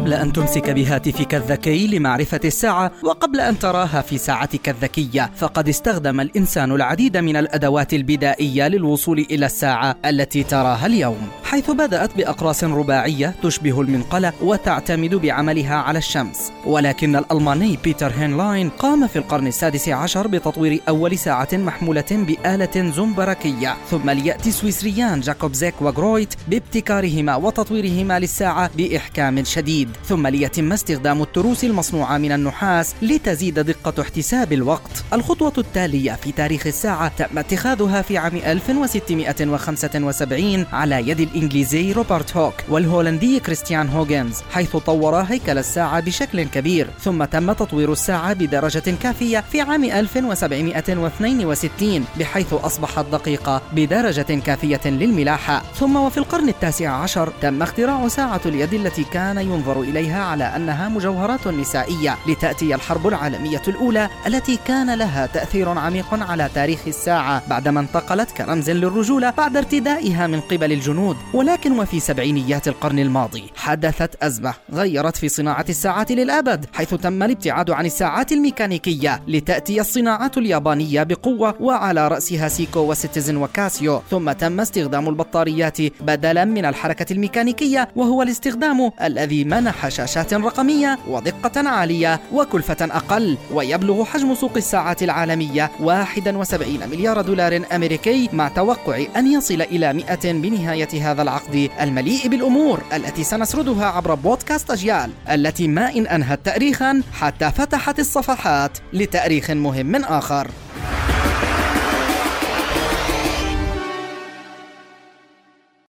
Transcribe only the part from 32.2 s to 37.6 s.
النحاس لتزيد دقة احتساب الوقت. الخطوة التالية في تاريخ الساعة تم